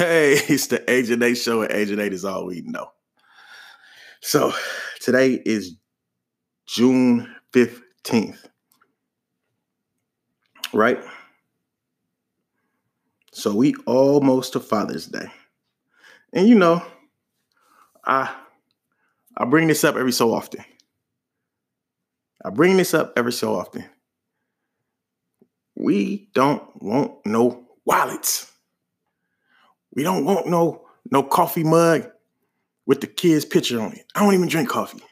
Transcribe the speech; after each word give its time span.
Hey, 0.00 0.32
it's 0.48 0.68
the 0.68 0.90
Agent 0.90 1.22
8 1.22 1.34
show, 1.34 1.60
and 1.60 1.70
Agent 1.70 2.00
8 2.00 2.14
is 2.14 2.24
all 2.24 2.46
we 2.46 2.62
know. 2.62 2.90
So 4.22 4.50
today 4.98 5.34
is 5.44 5.76
June 6.66 7.30
15th, 7.52 8.38
right? 10.72 11.04
So 13.32 13.54
we 13.54 13.74
almost 13.84 14.54
to 14.54 14.60
Father's 14.60 15.04
Day. 15.04 15.30
And 16.32 16.48
you 16.48 16.54
know, 16.54 16.82
I 18.06 18.34
I 19.36 19.44
bring 19.44 19.66
this 19.66 19.84
up 19.84 19.96
every 19.96 20.12
so 20.12 20.32
often. 20.32 20.64
I 22.42 22.48
bring 22.48 22.78
this 22.78 22.94
up 22.94 23.12
every 23.18 23.34
so 23.34 23.54
often. 23.54 23.84
We 25.76 26.30
don't 26.32 26.62
want 26.82 27.18
no 27.26 27.66
wallets. 27.84 28.49
We 29.94 30.02
don't 30.02 30.24
want 30.24 30.46
no 30.46 30.86
no 31.10 31.22
coffee 31.22 31.64
mug 31.64 32.08
with 32.86 33.00
the 33.00 33.06
kid's 33.06 33.44
picture 33.44 33.80
on 33.80 33.92
it. 33.92 34.04
I 34.14 34.20
don't 34.24 34.34
even 34.34 34.48
drink 34.48 34.68
coffee. 34.68 35.02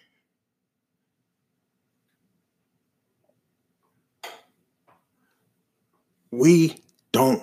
We 6.30 6.83
don't 7.12 7.42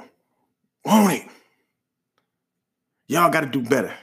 want 0.84 1.13
it. 1.13 1.27
Y'all 3.07 3.29
got 3.29 3.41
to 3.41 3.48
do 3.48 3.62
better. 3.62 3.93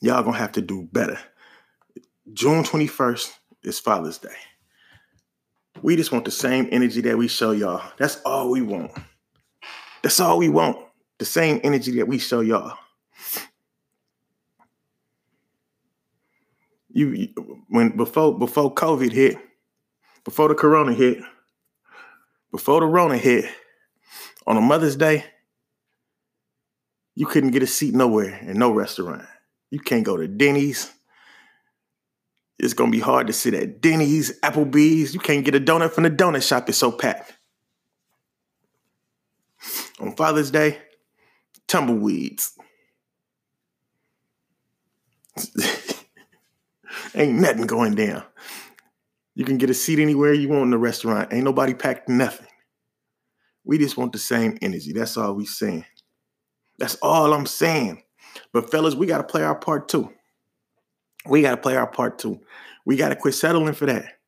Y'all 0.00 0.22
gonna 0.22 0.36
have 0.36 0.52
to 0.52 0.60
do 0.60 0.88
better. 0.92 1.18
June 2.32 2.64
21st 2.64 3.30
is 3.62 3.78
Father's 3.78 4.18
Day. 4.18 4.34
We 5.82 5.96
just 5.96 6.12
want 6.12 6.24
the 6.24 6.30
same 6.30 6.68
energy 6.72 7.00
that 7.02 7.16
we 7.16 7.28
show 7.28 7.52
y'all. 7.52 7.82
That's 7.98 8.20
all 8.22 8.50
we 8.50 8.62
want. 8.62 8.92
That's 10.02 10.20
all 10.20 10.38
we 10.38 10.48
want. 10.48 10.78
The 11.22 11.26
same 11.26 11.60
energy 11.62 11.92
that 11.98 12.08
we 12.08 12.18
show 12.18 12.40
y'all. 12.40 12.76
You 16.92 17.28
when 17.68 17.96
before 17.96 18.36
before 18.36 18.74
COVID 18.74 19.12
hit, 19.12 19.38
before 20.24 20.48
the 20.48 20.56
corona 20.56 20.92
hit, 20.92 21.22
before 22.50 22.80
the 22.80 22.86
Rona 22.86 23.18
hit, 23.18 23.44
on 24.48 24.56
a 24.56 24.60
Mother's 24.60 24.96
Day, 24.96 25.24
you 27.14 27.26
couldn't 27.26 27.52
get 27.52 27.62
a 27.62 27.68
seat 27.68 27.94
nowhere 27.94 28.40
in 28.40 28.58
no 28.58 28.72
restaurant. 28.72 29.22
You 29.70 29.78
can't 29.78 30.02
go 30.02 30.16
to 30.16 30.26
Denny's. 30.26 30.90
It's 32.58 32.74
gonna 32.74 32.90
be 32.90 32.98
hard 32.98 33.28
to 33.28 33.32
sit 33.32 33.54
at 33.54 33.80
Denny's, 33.80 34.40
Applebee's. 34.40 35.14
You 35.14 35.20
can't 35.20 35.44
get 35.44 35.54
a 35.54 35.60
donut 35.60 35.92
from 35.92 36.02
the 36.02 36.10
donut 36.10 36.42
shop. 36.44 36.68
It's 36.68 36.78
so 36.78 36.90
packed. 36.90 37.32
On 40.00 40.16
Father's 40.16 40.50
Day, 40.50 40.80
tumbleweeds. 41.68 42.52
Ain't 47.14 47.38
nothing 47.38 47.66
going 47.66 47.94
down. 47.94 48.22
You 49.34 49.44
can 49.44 49.58
get 49.58 49.70
a 49.70 49.74
seat 49.74 49.98
anywhere 49.98 50.32
you 50.32 50.48
want 50.48 50.64
in 50.64 50.70
the 50.70 50.78
restaurant. 50.78 51.32
Ain't 51.32 51.44
nobody 51.44 51.74
packed 51.74 52.08
nothing. 52.08 52.46
We 53.64 53.78
just 53.78 53.96
want 53.96 54.12
the 54.12 54.18
same 54.18 54.58
energy. 54.60 54.92
That's 54.92 55.16
all 55.16 55.34
we 55.34 55.46
saying. 55.46 55.86
That's 56.78 56.96
all 56.96 57.32
I'm 57.32 57.46
saying. 57.46 58.02
But 58.52 58.70
fellas, 58.70 58.94
we 58.94 59.06
got 59.06 59.18
to 59.18 59.24
play 59.24 59.42
our 59.42 59.54
part 59.54 59.88
too. 59.88 60.12
We 61.26 61.42
got 61.42 61.52
to 61.52 61.56
play 61.56 61.76
our 61.76 61.86
part 61.86 62.18
too. 62.18 62.40
We 62.84 62.96
got 62.96 63.10
to 63.10 63.16
quit 63.16 63.34
settling 63.34 63.74
for 63.74 63.86
that. 63.86 64.18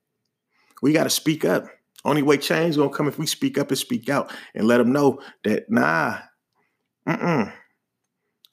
We 0.83 0.93
got 0.93 1.05
to 1.05 1.11
speak 1.11 1.45
up. 1.45 1.67
Only 2.05 2.23
way 2.23 2.37
change 2.37 2.77
gonna 2.77 2.91
come 2.91 3.09
if 3.09 3.19
we 3.19 3.27
speak 3.27 3.57
up 3.57 3.71
and 3.71 3.79
speak 3.79 4.11
out 4.11 4.31
and 4.55 4.67
let 4.67 4.77
them 4.77 4.93
know 4.93 5.21
that 5.45 5.71
nah, 5.71 6.19
mm-mm, 7.09 7.53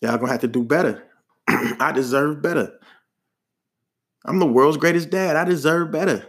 y'all 0.02 0.18
gonna 0.18 0.32
have 0.32 0.42
to 0.42 0.48
do 0.48 0.64
better. 0.64 1.04
I 1.48 1.92
deserve 1.94 2.42
better. 2.42 2.74
I'm 4.26 4.40
the 4.40 4.46
world's 4.46 4.78
greatest 4.78 5.10
dad. 5.10 5.36
I 5.36 5.44
deserve 5.46 5.92
better. 5.92 6.26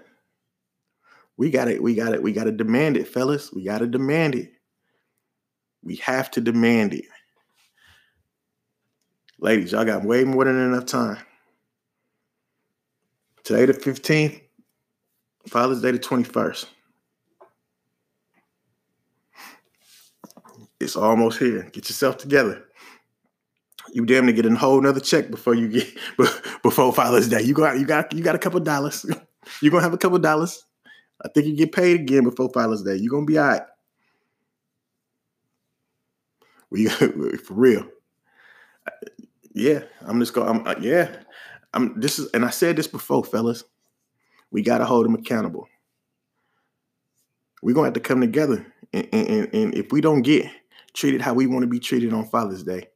We 1.37 1.51
got 1.51 1.69
it. 1.69 1.83
We 1.83 1.95
got 1.95 2.15
it. 2.15 2.23
We 2.23 2.33
got 2.33 2.45
to 2.45 2.53
demand 2.53 2.97
it, 2.97 3.09
fellas. 3.09 3.53
We 3.53 3.65
got 3.65 3.79
to 3.79 3.87
demand 3.87 4.35
it. 4.35 4.53
We 5.83 5.97
have 5.97 6.31
to 6.33 6.41
demand 6.41 6.95
it. 6.95 7.07
Ladies, 9.39 9.73
y'all 9.73 9.85
got 9.85 10.05
way 10.05 10.25
more 10.25 10.45
than 10.45 10.57
enough 10.57 10.87
time. 10.87 11.19
Today, 13.43 13.67
the 13.67 13.73
15th, 13.73 14.41
Father's 15.49 15.83
Day, 15.83 15.91
the 15.91 15.99
21st. 15.99 16.67
It's 20.93 20.97
almost 20.99 21.39
here. 21.39 21.63
Get 21.73 21.89
yourself 21.89 22.19
together. 22.19 22.65
You 23.95 24.05
damn 24.05 24.27
to 24.27 24.33
get 24.35 24.45
a 24.45 24.55
whole 24.55 24.79
nother 24.79 25.01
check 25.01 25.31
before 25.31 25.55
you 25.55 25.67
get 25.67 25.89
before 26.63 26.93
Father's 26.93 27.31
Day. 27.31 27.41
You 27.41 27.55
got 27.55 27.79
you 27.79 27.87
got 27.87 28.13
you 28.13 28.23
got 28.23 28.35
a 28.35 28.39
couple 28.39 28.61
dollars. 28.61 29.07
You're 29.63 29.71
gonna 29.71 29.83
have 29.83 29.95
a 29.95 29.99
couple 29.99 30.19
dollars. 30.19 30.67
I 31.25 31.29
think 31.29 31.47
you 31.47 31.57
get 31.57 31.73
paid 31.73 31.99
again 31.99 32.25
before 32.25 32.51
Father's 32.51 32.83
Day. 32.83 32.97
You're 32.97 33.11
gonna 33.11 33.25
be 33.25 33.39
all 33.39 33.49
right. 33.49 33.63
We 36.69 36.89
for 36.89 37.55
real. 37.55 37.87
Yeah, 39.55 39.85
I'm 40.03 40.21
just 40.21 40.35
going. 40.35 40.47
I'm 40.47 40.67
uh, 40.67 40.75
yeah. 40.79 41.17
I'm 41.73 41.99
this 41.99 42.19
is, 42.19 42.31
and 42.33 42.45
I 42.45 42.51
said 42.51 42.77
this 42.77 42.87
before, 42.87 43.25
fellas. 43.25 43.65
We 44.51 44.61
gotta 44.61 44.85
hold 44.85 45.07
them 45.07 45.15
accountable. 45.15 45.69
We're 47.63 47.75
gonna 47.75 47.87
have 47.87 47.95
to 47.95 48.01
come 48.01 48.21
together, 48.21 48.67
and, 48.93 49.09
and, 49.11 49.55
and 49.55 49.75
if 49.75 49.91
we 49.91 50.03
don't 50.03 50.21
get 50.21 50.51
treated 50.95 51.21
how 51.21 51.35
we 51.35 51.47
want 51.47 51.63
to 51.63 51.69
be 51.69 51.81
treated 51.81 52.13
on 52.13 52.29
Father's 52.29 52.63
Day, 52.63 52.89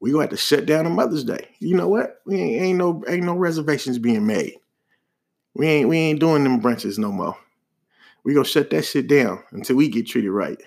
we 0.00 0.10
gonna 0.10 0.24
have 0.24 0.30
to 0.30 0.36
shut 0.36 0.66
down 0.66 0.86
on 0.86 0.94
Mother's 0.94 1.24
Day. 1.24 1.48
You 1.60 1.76
know 1.76 1.88
what? 1.88 2.20
We 2.26 2.36
ain't, 2.36 2.62
ain't 2.62 2.78
no 2.78 3.02
ain't 3.08 3.24
no 3.24 3.34
reservations 3.34 3.98
being 3.98 4.26
made. 4.26 4.54
We 5.54 5.66
ain't 5.66 5.88
we 5.88 5.96
ain't 5.96 6.20
doing 6.20 6.44
them 6.44 6.60
brunches 6.60 6.98
no 6.98 7.10
more. 7.10 7.36
We 8.24 8.34
gonna 8.34 8.44
shut 8.44 8.70
that 8.70 8.84
shit 8.84 9.06
down 9.06 9.42
until 9.52 9.76
we 9.76 9.88
get 9.88 10.06
treated 10.06 10.30
right. 10.30 10.60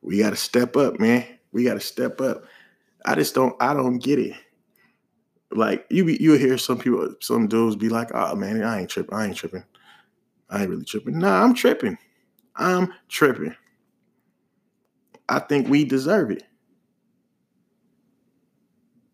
We 0.00 0.18
gotta 0.18 0.36
step 0.36 0.76
up, 0.76 0.98
man. 0.98 1.26
We 1.52 1.64
gotta 1.64 1.80
step 1.80 2.20
up. 2.20 2.44
I 3.04 3.14
just 3.14 3.34
don't 3.34 3.54
I 3.60 3.74
don't 3.74 3.98
get 3.98 4.18
it. 4.18 4.34
Like 5.50 5.86
you 5.90 6.06
you 6.06 6.34
hear 6.34 6.56
some 6.56 6.78
people, 6.78 7.14
some 7.20 7.46
dudes 7.46 7.76
be 7.76 7.88
like, 7.88 8.10
oh 8.14 8.34
man, 8.36 8.62
I 8.62 8.80
ain't 8.80 8.90
tripping. 8.90 9.14
I 9.14 9.26
ain't 9.26 9.36
tripping. 9.36 9.64
I 10.48 10.62
ain't 10.62 10.70
really 10.70 10.84
tripping. 10.84 11.18
Nah, 11.18 11.42
I'm 11.42 11.54
tripping. 11.54 11.98
I'm 12.56 12.92
tripping. 13.08 13.54
I 15.32 15.38
think 15.38 15.66
we 15.66 15.86
deserve 15.86 16.30
it. 16.30 16.42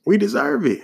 We 0.05 0.19
deserve 0.19 0.67
it. 0.67 0.83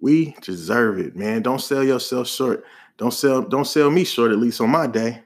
We 0.00 0.36
deserve 0.40 1.00
it, 1.00 1.16
man. 1.16 1.42
Don't 1.42 1.60
sell 1.60 1.82
yourself 1.82 2.28
short. 2.28 2.62
Don't 2.96 3.12
sell 3.12 3.42
don't 3.42 3.64
sell 3.64 3.90
me 3.90 4.04
short 4.04 4.30
at 4.30 4.38
least 4.38 4.60
on 4.60 4.70
my 4.70 4.86
day. 4.86 5.22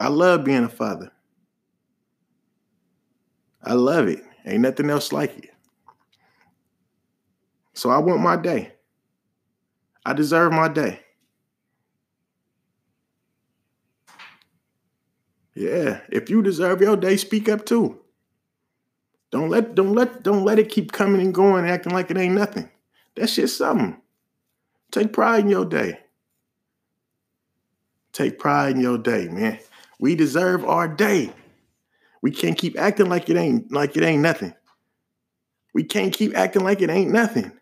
I 0.00 0.08
love 0.08 0.42
being 0.42 0.64
a 0.64 0.70
father. 0.70 1.12
I 3.62 3.74
love 3.74 4.08
it. 4.08 4.22
Ain't 4.46 4.62
nothing 4.62 4.88
else 4.88 5.12
like 5.12 5.36
it. 5.36 5.50
So 7.74 7.90
I 7.90 7.98
want 7.98 8.22
my 8.22 8.36
day. 8.36 8.72
I 10.06 10.14
deserve 10.14 10.52
my 10.52 10.68
day. 10.68 11.00
Yeah, 15.60 16.00
if 16.08 16.30
you 16.30 16.40
deserve 16.40 16.80
your 16.80 16.96
day, 16.96 17.18
speak 17.18 17.46
up 17.46 17.66
too. 17.66 18.00
Don't 19.30 19.50
let 19.50 19.74
don't 19.74 19.92
let 19.92 20.22
don't 20.22 20.42
let 20.42 20.58
it 20.58 20.70
keep 20.70 20.90
coming 20.90 21.20
and 21.20 21.34
going, 21.34 21.68
acting 21.68 21.92
like 21.92 22.10
it 22.10 22.16
ain't 22.16 22.34
nothing. 22.34 22.70
That 23.16 23.28
shit's 23.28 23.54
something. 23.54 24.00
Take 24.90 25.12
pride 25.12 25.40
in 25.40 25.50
your 25.50 25.66
day. 25.66 26.00
Take 28.14 28.38
pride 28.38 28.76
in 28.76 28.80
your 28.80 28.96
day, 28.96 29.28
man. 29.28 29.58
We 29.98 30.14
deserve 30.14 30.64
our 30.64 30.88
day. 30.88 31.30
We 32.22 32.30
can't 32.30 32.56
keep 32.56 32.78
acting 32.78 33.10
like 33.10 33.28
it 33.28 33.36
ain't 33.36 33.70
like 33.70 33.98
it 33.98 34.02
ain't 34.02 34.22
nothing. 34.22 34.54
We 35.74 35.84
can't 35.84 36.14
keep 36.14 36.34
acting 36.34 36.64
like 36.64 36.80
it 36.80 36.88
ain't 36.88 37.12
nothing. 37.12 37.52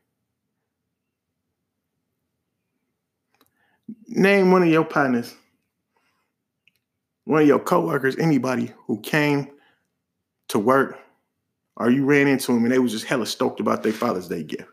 Name 4.06 4.52
one 4.52 4.62
of 4.62 4.68
your 4.68 4.84
partners, 4.84 5.34
one 7.28 7.42
of 7.42 7.46
your 7.46 7.58
coworkers, 7.58 8.16
anybody 8.16 8.72
who 8.86 8.98
came 9.00 9.48
to 10.48 10.58
work 10.58 10.98
or 11.76 11.90
you 11.90 12.06
ran 12.06 12.26
into 12.26 12.54
them 12.54 12.64
and 12.64 12.72
they 12.72 12.78
was 12.78 12.90
just 12.90 13.04
hella 13.04 13.26
stoked 13.26 13.60
about 13.60 13.82
their 13.82 13.92
Father's 13.92 14.28
Day 14.28 14.42
gift. 14.42 14.70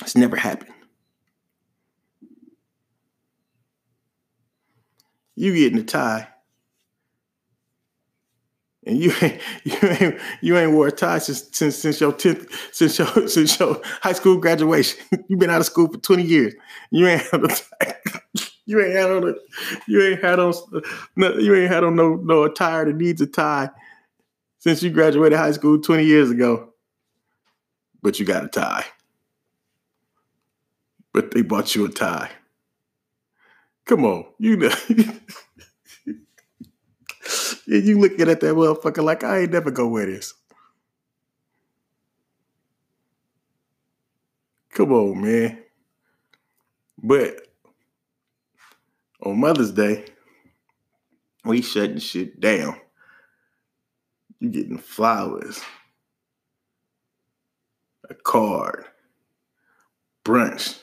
It's 0.00 0.16
never 0.16 0.36
happened. 0.36 0.72
You 5.36 5.54
getting 5.54 5.78
a 5.80 5.84
tie 5.84 6.28
and 8.86 8.98
you 8.98 9.12
ain't 9.20 9.40
you 9.64 9.76
ain't 9.82 10.20
you 10.40 10.56
ain't 10.56 10.72
wore 10.72 10.88
a 10.88 10.92
tie 10.92 11.18
since 11.18 11.46
since, 11.52 11.76
since 11.76 12.00
your 12.00 12.12
tenth 12.12 12.48
since 12.72 12.98
your 12.98 13.28
since 13.28 13.58
your 13.58 13.80
high 14.00 14.12
school 14.12 14.38
graduation. 14.38 14.98
You've 15.28 15.40
been 15.40 15.50
out 15.50 15.60
of 15.60 15.66
school 15.66 15.88
for 15.92 15.98
twenty 15.98 16.22
years. 16.22 16.54
You 16.90 17.06
ain't 17.06 17.22
had 17.22 17.44
a 17.44 17.48
tie. 17.48 17.96
You 18.66 18.80
ain't 18.80 18.94
had 18.94 19.10
on 19.10 19.28
a, 19.28 19.34
you 19.86 20.02
ain't 20.02 20.22
had 20.22 20.38
on 20.38 20.54
no, 21.16 21.36
you 21.38 21.54
ain't 21.54 21.70
had 21.70 21.84
on 21.84 21.96
no 21.96 22.16
no 22.16 22.44
attire 22.44 22.86
that 22.86 22.96
needs 22.96 23.20
a 23.20 23.26
tie 23.26 23.70
since 24.58 24.82
you 24.82 24.90
graduated 24.90 25.38
high 25.38 25.52
school 25.52 25.80
20 25.80 26.04
years 26.04 26.30
ago. 26.30 26.70
But 28.02 28.18
you 28.18 28.26
got 28.26 28.44
a 28.44 28.48
tie. 28.48 28.84
But 31.12 31.30
they 31.32 31.42
bought 31.42 31.74
you 31.74 31.84
a 31.84 31.88
tie. 31.90 32.30
Come 33.86 34.04
on, 34.04 34.24
you 34.38 34.56
know. 34.56 34.72
you 37.66 37.98
looking 38.00 38.28
at 38.28 38.40
that 38.40 38.54
motherfucker 38.54 39.04
like 39.04 39.24
I 39.24 39.40
ain't 39.40 39.52
never 39.52 39.70
gonna 39.70 39.88
wear 39.88 40.06
this. 40.06 40.32
Come 44.70 44.92
on, 44.92 45.22
man. 45.22 45.58
But 47.02 47.53
on 49.24 49.40
Mother's 49.40 49.72
Day, 49.72 50.04
we 51.44 51.62
shutting 51.62 51.98
shit 51.98 52.40
down. 52.40 52.76
You 54.40 54.50
getting 54.50 54.78
flowers, 54.78 55.62
a 58.08 58.14
card, 58.14 58.84
brunch, 60.24 60.80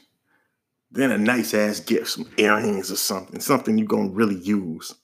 then 0.89 1.11
a 1.11 1.17
nice 1.17 1.53
ass 1.53 1.79
gift, 1.79 2.09
some 2.09 2.29
earrings 2.37 2.91
or 2.91 2.95
something, 2.95 3.39
something 3.39 3.77
you're 3.77 3.87
gonna 3.87 4.09
really 4.09 4.35
use. 4.35 4.95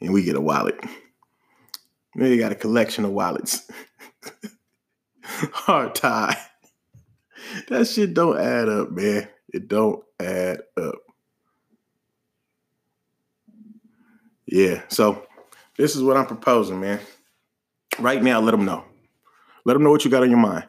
And 0.00 0.12
we 0.12 0.22
get 0.22 0.36
a 0.36 0.40
wallet. 0.40 0.78
Then 2.14 2.30
you 2.30 2.38
got 2.38 2.52
a 2.52 2.56
collection 2.56 3.04
of 3.04 3.12
wallets. 3.12 3.68
Hard 5.22 5.94
tie. 5.94 6.36
That 7.68 7.86
shit 7.86 8.14
don't 8.14 8.38
add 8.38 8.68
up, 8.68 8.90
man. 8.90 9.28
It 9.52 9.68
don't 9.68 10.02
add 10.24 10.60
up. 10.76 10.94
Yeah, 14.46 14.82
so 14.88 15.26
this 15.78 15.96
is 15.96 16.02
what 16.02 16.16
I'm 16.16 16.26
proposing, 16.26 16.80
man. 16.80 17.00
Right 17.98 18.22
now, 18.22 18.40
let 18.40 18.50
them 18.50 18.64
know. 18.64 18.84
Let 19.64 19.74
them 19.74 19.82
know 19.82 19.90
what 19.90 20.04
you 20.04 20.10
got 20.10 20.22
on 20.22 20.30
your 20.30 20.38
mind. 20.38 20.68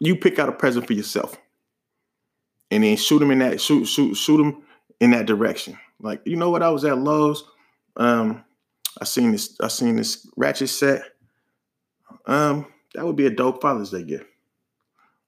You 0.00 0.16
pick 0.16 0.38
out 0.38 0.48
a 0.48 0.52
present 0.52 0.86
for 0.86 0.92
yourself, 0.92 1.36
and 2.70 2.82
then 2.82 2.96
shoot 2.96 3.18
them 3.20 3.30
in 3.30 3.38
that 3.40 3.60
shoot 3.60 3.84
shoot 3.84 4.14
shoot 4.14 4.38
them 4.38 4.62
in 5.00 5.10
that 5.12 5.26
direction. 5.26 5.78
Like 6.00 6.22
you 6.24 6.36
know 6.36 6.50
what? 6.50 6.62
I 6.62 6.70
was 6.70 6.84
at 6.84 6.98
Lowe's. 6.98 7.44
Um, 7.96 8.44
I 9.00 9.04
seen 9.04 9.32
this. 9.32 9.56
I 9.60 9.68
seen 9.68 9.96
this 9.96 10.26
ratchet 10.36 10.68
set. 10.68 11.02
Um, 12.26 12.66
that 12.94 13.04
would 13.04 13.16
be 13.16 13.26
a 13.26 13.30
dope 13.30 13.62
Father's 13.62 13.90
Day 13.90 14.02
gift. 14.02 14.26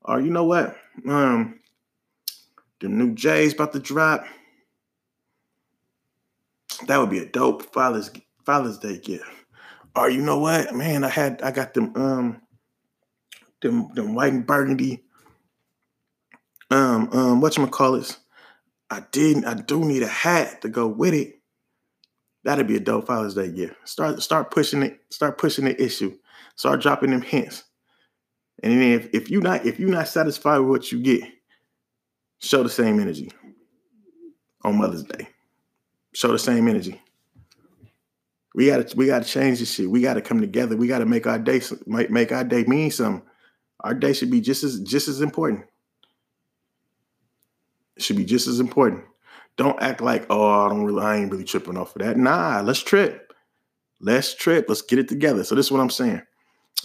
Or 0.02 0.20
you 0.20 0.30
know 0.30 0.44
what? 0.44 0.76
Um, 1.08 1.60
the 2.80 2.88
new 2.88 3.14
J's 3.14 3.54
about 3.54 3.72
to 3.72 3.78
drop. 3.78 4.24
That 6.86 6.98
would 6.98 7.10
be 7.10 7.18
a 7.18 7.26
dope 7.26 7.72
Father's 7.72 8.10
Father's 8.44 8.78
Day 8.78 8.98
gift. 8.98 9.24
Or 9.94 10.10
you 10.10 10.20
know 10.20 10.38
what, 10.38 10.74
man? 10.74 11.04
I 11.04 11.08
had 11.08 11.40
I 11.42 11.50
got 11.50 11.74
them 11.74 11.92
um 11.96 12.42
them 13.62 13.88
them 13.94 14.14
white 14.14 14.32
and 14.32 14.46
burgundy 14.46 15.04
um 16.70 17.08
um 17.12 17.40
what 17.40 17.56
you 17.56 17.66
call 17.66 17.94
it? 17.94 18.16
I 18.90 19.02
didn't. 19.10 19.46
I 19.46 19.54
do 19.54 19.84
need 19.84 20.02
a 20.02 20.08
hat 20.08 20.62
to 20.62 20.68
go 20.68 20.86
with 20.86 21.14
it. 21.14 21.40
That'd 22.44 22.68
be 22.68 22.76
a 22.76 22.80
dope 22.80 23.06
Father's 23.06 23.34
Day 23.34 23.50
gift. 23.50 23.74
Start 23.84 24.22
start 24.22 24.50
pushing 24.50 24.82
it. 24.82 25.00
Start 25.10 25.38
pushing 25.38 25.64
the 25.64 25.82
issue. 25.82 26.16
Start 26.56 26.82
dropping 26.82 27.10
them 27.10 27.22
hints. 27.22 27.64
And 28.62 28.72
then 28.72 28.92
if, 28.92 29.08
if 29.12 29.30
you 29.30 29.40
not 29.40 29.66
if 29.66 29.80
you're 29.80 29.88
not 29.88 30.08
satisfied 30.08 30.58
with 30.58 30.68
what 30.68 30.92
you 30.92 31.00
get, 31.00 31.24
show 32.38 32.62
the 32.62 32.68
same 32.68 33.00
energy 33.00 33.30
on 34.62 34.78
Mother's 34.78 35.04
Day. 35.04 35.28
Show 36.12 36.32
the 36.32 36.38
same 36.38 36.68
energy. 36.68 37.00
We 38.54 38.68
gotta 38.68 38.96
we 38.96 39.06
gotta 39.06 39.24
change 39.24 39.58
this 39.58 39.74
shit. 39.74 39.90
We 39.90 40.00
gotta 40.00 40.22
come 40.22 40.40
together. 40.40 40.76
We 40.76 40.88
gotta 40.88 41.04
make 41.04 41.26
our 41.26 41.38
day 41.38 41.60
make, 41.86 42.32
our 42.32 42.44
day 42.44 42.64
mean 42.64 42.90
something. 42.90 43.22
Our 43.80 43.92
day 43.92 44.14
should 44.14 44.30
be 44.30 44.40
just 44.40 44.64
as 44.64 44.80
just 44.80 45.08
as 45.08 45.20
important. 45.20 45.64
It 47.96 48.02
should 48.02 48.16
be 48.16 48.24
just 48.24 48.46
as 48.48 48.60
important. 48.60 49.04
Don't 49.56 49.80
act 49.82 50.00
like, 50.00 50.26
oh, 50.30 50.66
I 50.66 50.68
don't 50.68 50.84
really, 50.84 51.02
I 51.02 51.16
ain't 51.16 51.30
really 51.30 51.44
tripping 51.44 51.76
off 51.76 51.96
of 51.96 52.02
that. 52.02 52.16
Nah, 52.16 52.60
let's 52.62 52.82
trip. 52.82 53.32
Let's 54.00 54.34
trip. 54.34 54.66
Let's 54.68 54.82
get 54.82 54.98
it 54.98 55.08
together. 55.08 55.44
So 55.44 55.54
this 55.54 55.66
is 55.66 55.72
what 55.72 55.80
I'm 55.80 55.90
saying. 55.90 56.22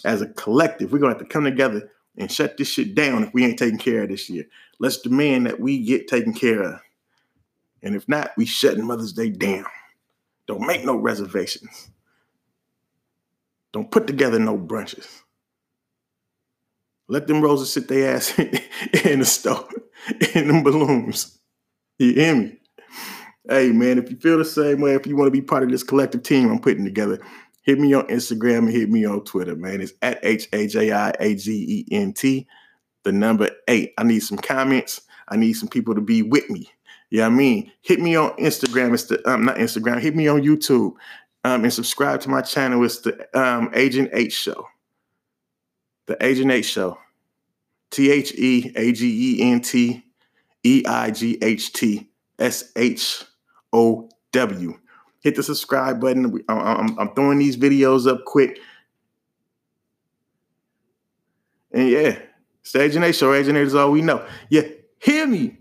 As 0.04 0.22
a 0.22 0.28
collective, 0.28 0.92
we're 0.92 1.00
gonna 1.00 1.14
have 1.14 1.22
to 1.22 1.26
come 1.26 1.44
together 1.46 1.90
and 2.18 2.32
shut 2.32 2.58
this 2.58 2.68
shit 2.68 2.96
down 2.96 3.24
if 3.24 3.34
we 3.34 3.46
ain't 3.46 3.60
taking 3.60 3.80
care 3.80 4.04
of 4.04 4.10
this 4.10 4.30
year. 4.30 4.46
Let's 4.80 5.02
demand 5.02 5.46
that 5.46 5.60
we 5.60 5.84
get 5.84 6.08
taken 6.08 6.34
care 6.34 6.62
of. 6.62 6.82
And 7.84 7.96
if 7.96 8.08
not, 8.08 8.32
we 8.38 8.46
shutting 8.46 8.86
Mother's 8.86 9.14
Day 9.14 9.30
down. 9.30 9.66
Don't 10.48 10.66
make 10.68 10.84
no 10.86 10.96
reservations. 10.96 11.90
Don't 13.72 13.90
put 13.90 14.08
together 14.08 14.38
no 14.38 14.58
brunches. 14.58 15.22
Let 17.08 17.28
them 17.28 17.42
roses 17.42 17.74
sit 17.74 17.88
their 17.88 18.16
ass 18.16 18.38
in 18.40 19.20
the 19.20 19.26
store, 19.26 19.68
in 20.34 20.48
them 20.48 20.64
balloons. 20.64 21.40
You 22.00 22.14
hear 22.14 22.36
me? 22.36 22.58
Hey 23.50 23.72
man, 23.72 23.98
if 23.98 24.10
you 24.10 24.18
feel 24.18 24.38
the 24.38 24.46
same 24.46 24.82
way, 24.82 24.94
if 24.96 25.06
you 25.08 25.16
want 25.16 25.28
to 25.28 25.32
be 25.32 25.42
part 25.42 25.64
of 25.64 25.70
this 25.70 25.84
collective 25.84 26.24
team 26.24 26.50
I'm 26.50 26.60
putting 26.60 26.86
together, 26.86 27.20
hit 27.62 27.80
me 27.80 27.94
on 27.94 28.08
Instagram 28.08 28.60
and 28.60 28.72
hit 28.72 28.90
me 28.90 29.06
on 29.06 29.24
Twitter, 29.24 29.56
man. 29.56 29.82
It's 29.82 29.94
at 30.02 30.20
H 30.24 30.48
A 30.54 30.68
J 30.68 30.92
I 30.92 31.14
A 31.20 31.36
G 31.36 31.86
E 31.90 31.96
N 31.96 32.14
T, 32.14 32.48
the 33.04 33.12
number 33.12 33.50
eight. 33.68 33.94
I 33.98 34.04
need 34.04 34.22
some 34.22 34.38
comments. 34.38 35.02
I 35.28 35.38
need 35.38 35.54
some 35.54 35.70
people 35.70 35.96
to 35.96 36.02
be 36.02 36.22
with 36.22 36.50
me. 36.50 36.70
Yeah, 37.10 37.26
you 37.26 37.30
know 37.30 37.36
I 37.36 37.38
mean, 37.38 37.72
hit 37.82 38.00
me 38.00 38.16
on 38.16 38.32
Instagram. 38.38 38.94
It's 38.94 39.06
the 39.06 39.28
um, 39.30 39.46
not 39.46 39.58
Instagram. 39.58 40.00
Hit 40.00 40.16
me 40.16 40.28
on 40.28 40.42
YouTube, 40.42 40.94
um, 41.44 41.64
and 41.64 41.74
subscribe 41.74 42.22
to 42.22 42.30
my 42.30 42.42
channel. 42.42 42.84
It's 42.84 43.00
the 43.00 43.28
um, 43.40 43.70
Agent 43.74 44.10
8 44.14 44.32
Show. 44.32 44.68
The 46.06 46.24
Agent 46.24 46.52
8 46.52 46.62
Show. 46.62 46.98
T 47.90 48.10
H 48.10 48.34
E 48.36 48.72
A 48.76 48.92
G 48.94 49.40
E 49.40 49.52
N 49.52 49.60
T 49.62 50.04
E 50.64 50.84
I 50.88 51.12
G 51.12 51.38
H 51.42 51.74
T 51.74 52.10
S 52.40 52.72
H 52.76 53.26
O 53.74 54.10
W. 54.32 54.80
Hit 55.22 55.36
the 55.36 55.44
subscribe 55.44 56.02
button. 56.02 56.44
I'm, 56.50 57.00
I'm, 57.00 57.14
throwing 57.14 57.40
these 57.40 57.56
videos 57.56 58.08
up 58.08 58.26
quick. 58.26 58.60
And 61.72 61.90
yeah, 61.90 62.20
Stage 62.64 63.16
Show, 63.16 63.34
Agent 63.34 63.58
is 63.58 63.76
all 63.76 63.92
we 63.92 64.02
know. 64.02 64.26
Yeah, 64.50 64.64
hear 65.00 65.28
me. 65.28 65.61